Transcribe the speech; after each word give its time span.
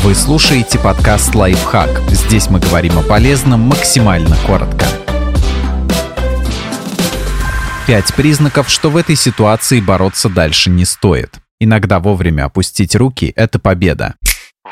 Вы 0.00 0.14
слушаете 0.14 0.78
подкаст 0.78 1.34
«Лайфхак». 1.34 1.90
Здесь 2.08 2.48
мы 2.48 2.60
говорим 2.60 2.96
о 2.98 3.02
полезном 3.02 3.62
максимально 3.62 4.36
коротко. 4.46 4.86
Пять 7.84 8.14
признаков, 8.14 8.70
что 8.70 8.90
в 8.90 8.96
этой 8.96 9.16
ситуации 9.16 9.80
бороться 9.80 10.28
дальше 10.28 10.70
не 10.70 10.84
стоит. 10.84 11.40
Иногда 11.58 11.98
вовремя 11.98 12.44
опустить 12.44 12.94
руки– 12.94 13.32
это 13.36 13.58
победа. 13.58 14.14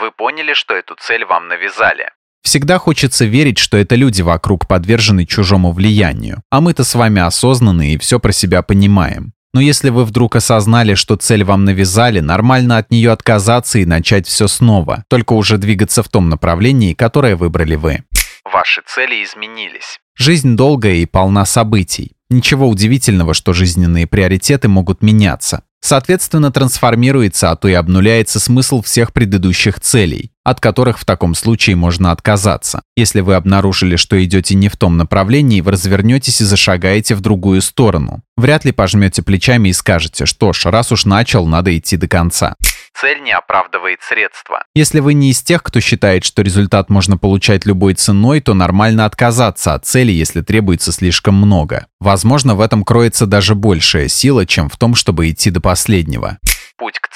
Вы 0.00 0.12
поняли, 0.12 0.54
что 0.54 0.74
эту 0.74 0.94
цель 0.94 1.24
вам 1.24 1.48
навязали. 1.48 2.10
Всегда 2.42 2.78
хочется 2.78 3.24
верить, 3.24 3.58
что 3.58 3.76
это 3.76 3.96
люди 3.96 4.22
вокруг 4.22 4.68
подвержены 4.68 5.26
чужому 5.26 5.72
влиянию, 5.72 6.40
а 6.50 6.60
мы-то 6.60 6.84
с 6.84 6.94
вами 6.94 7.20
осознанные 7.20 7.94
и 7.94 7.98
все 7.98 8.20
про 8.20 8.30
себя 8.30 8.62
понимаем. 8.62 9.32
Но 9.56 9.62
если 9.62 9.88
вы 9.88 10.04
вдруг 10.04 10.36
осознали, 10.36 10.92
что 10.92 11.16
цель 11.16 11.42
вам 11.42 11.64
навязали, 11.64 12.20
нормально 12.20 12.76
от 12.76 12.90
нее 12.90 13.10
отказаться 13.10 13.78
и 13.78 13.86
начать 13.86 14.26
все 14.26 14.48
снова, 14.48 15.06
только 15.08 15.32
уже 15.32 15.56
двигаться 15.56 16.02
в 16.02 16.10
том 16.10 16.28
направлении, 16.28 16.92
которое 16.92 17.36
выбрали 17.36 17.74
вы. 17.74 18.04
Ваши 18.44 18.82
цели 18.86 19.24
изменились. 19.24 19.98
Жизнь 20.14 20.56
долгая 20.56 20.96
и 20.96 21.06
полна 21.06 21.46
событий. 21.46 22.12
Ничего 22.28 22.68
удивительного, 22.68 23.32
что 23.32 23.54
жизненные 23.54 24.06
приоритеты 24.06 24.68
могут 24.68 25.02
меняться. 25.02 25.62
Соответственно, 25.86 26.50
трансформируется, 26.50 27.52
а 27.52 27.54
то 27.54 27.68
и 27.68 27.72
обнуляется 27.72 28.40
смысл 28.40 28.82
всех 28.82 29.12
предыдущих 29.12 29.78
целей, 29.78 30.32
от 30.42 30.58
которых 30.58 30.98
в 30.98 31.04
таком 31.04 31.36
случае 31.36 31.76
можно 31.76 32.10
отказаться. 32.10 32.82
Если 32.96 33.20
вы 33.20 33.36
обнаружили, 33.36 33.94
что 33.94 34.20
идете 34.24 34.56
не 34.56 34.68
в 34.68 34.76
том 34.76 34.96
направлении, 34.96 35.60
вы 35.60 35.70
развернетесь 35.70 36.40
и 36.40 36.44
зашагаете 36.44 37.14
в 37.14 37.20
другую 37.20 37.62
сторону. 37.62 38.22
Вряд 38.36 38.64
ли 38.64 38.72
пожмете 38.72 39.22
плечами 39.22 39.68
и 39.68 39.72
скажете, 39.72 40.26
что 40.26 40.52
ж, 40.52 40.66
раз 40.66 40.90
уж 40.90 41.04
начал, 41.04 41.46
надо 41.46 41.78
идти 41.78 41.96
до 41.96 42.08
конца. 42.08 42.56
Цель 42.98 43.22
не 43.22 43.32
оправдывает 43.32 43.98
средства. 44.00 44.64
Если 44.74 45.00
вы 45.00 45.12
не 45.12 45.30
из 45.30 45.42
тех, 45.42 45.62
кто 45.62 45.80
считает, 45.80 46.24
что 46.24 46.40
результат 46.40 46.88
можно 46.88 47.18
получать 47.18 47.66
любой 47.66 47.92
ценой, 47.92 48.40
то 48.40 48.54
нормально 48.54 49.04
отказаться 49.04 49.74
от 49.74 49.84
цели, 49.84 50.12
если 50.12 50.40
требуется 50.40 50.92
слишком 50.92 51.34
много. 51.34 51.88
Возможно, 52.00 52.54
в 52.54 52.60
этом 52.62 52.84
кроется 52.84 53.26
даже 53.26 53.54
большая 53.54 54.08
сила, 54.08 54.46
чем 54.46 54.70
в 54.70 54.78
том, 54.78 54.94
чтобы 54.94 55.28
идти 55.28 55.50
до 55.50 55.60
последнего. 55.60 56.38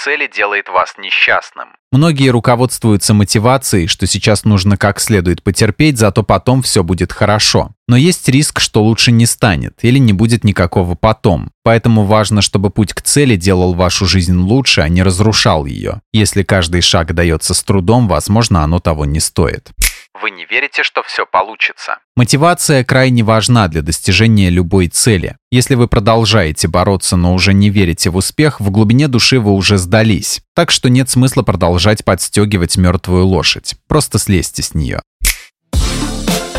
Цели 0.02 0.30
делает 0.34 0.70
вас 0.70 0.94
несчастным. 0.96 1.68
Многие 1.92 2.30
руководствуются 2.30 3.12
мотивацией, 3.12 3.86
что 3.86 4.06
сейчас 4.06 4.44
нужно 4.44 4.78
как 4.78 4.98
следует 4.98 5.42
потерпеть, 5.42 5.98
зато 5.98 6.22
потом 6.22 6.62
все 6.62 6.82
будет 6.82 7.12
хорошо. 7.12 7.72
Но 7.86 7.98
есть 7.98 8.26
риск, 8.26 8.60
что 8.60 8.82
лучше 8.82 9.12
не 9.12 9.26
станет 9.26 9.74
или 9.82 9.98
не 9.98 10.14
будет 10.14 10.42
никакого 10.42 10.94
потом. 10.94 11.50
Поэтому 11.64 12.04
важно, 12.04 12.40
чтобы 12.40 12.70
путь 12.70 12.94
к 12.94 13.02
цели 13.02 13.36
делал 13.36 13.74
вашу 13.74 14.06
жизнь 14.06 14.38
лучше, 14.38 14.80
а 14.80 14.88
не 14.88 15.02
разрушал 15.02 15.66
ее. 15.66 16.00
Если 16.14 16.44
каждый 16.44 16.80
шаг 16.80 17.12
дается 17.12 17.52
с 17.52 17.62
трудом, 17.62 18.08
возможно, 18.08 18.62
оно 18.64 18.80
того 18.80 19.04
не 19.04 19.20
стоит. 19.20 19.70
Вы 20.22 20.30
не 20.30 20.44
верите, 20.44 20.82
что 20.82 21.02
все 21.02 21.24
получится. 21.24 21.98
Мотивация 22.14 22.84
крайне 22.84 23.22
важна 23.22 23.68
для 23.68 23.80
достижения 23.80 24.50
любой 24.50 24.88
цели. 24.88 25.36
Если 25.50 25.74
вы 25.74 25.88
продолжаете 25.88 26.68
бороться, 26.68 27.16
но 27.16 27.32
уже 27.32 27.54
не 27.54 27.70
верите 27.70 28.10
в 28.10 28.16
успех, 28.16 28.60
в 28.60 28.70
глубине 28.70 29.08
души 29.08 29.40
вы 29.40 29.52
уже 29.52 29.78
сдались. 29.78 30.42
Так 30.54 30.70
что 30.70 30.90
нет 30.90 31.08
смысла 31.08 31.42
продолжать 31.42 32.04
подстегивать 32.04 32.76
мертвую 32.76 33.24
лошадь. 33.24 33.76
Просто 33.88 34.18
слезьте 34.18 34.62
с 34.62 34.74
нее. 34.74 35.00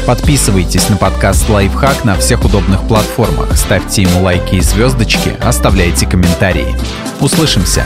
Подписывайтесь 0.08 0.90
на 0.90 0.98
подкаст 0.98 1.48
«Лайфхак» 1.48 2.04
на 2.04 2.18
всех 2.18 2.44
удобных 2.44 2.88
платформах, 2.88 3.56
ставьте 3.56 4.02
ему 4.02 4.24
лайки 4.24 4.56
и 4.56 4.62
звездочки, 4.62 5.38
оставляйте 5.42 6.08
комментарии. 6.08 6.76
Услышимся! 7.20 7.86